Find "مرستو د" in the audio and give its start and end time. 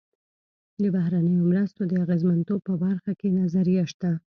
1.51-1.93